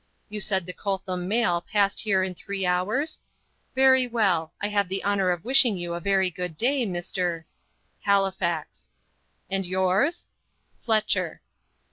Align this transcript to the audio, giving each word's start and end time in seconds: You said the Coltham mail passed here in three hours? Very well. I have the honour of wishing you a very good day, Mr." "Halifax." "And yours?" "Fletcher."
You 0.29 0.41
said 0.41 0.65
the 0.65 0.73
Coltham 0.73 1.27
mail 1.27 1.61
passed 1.61 1.99
here 1.99 2.23
in 2.23 2.33
three 2.33 2.65
hours? 2.65 3.21
Very 3.75 4.07
well. 4.07 4.51
I 4.59 4.67
have 4.69 4.89
the 4.89 5.03
honour 5.05 5.29
of 5.29 5.45
wishing 5.45 5.77
you 5.77 5.93
a 5.93 5.99
very 5.99 6.31
good 6.31 6.57
day, 6.57 6.87
Mr." 6.87 7.43
"Halifax." 8.07 8.89
"And 9.51 9.63
yours?" 9.63 10.27
"Fletcher." 10.81 11.41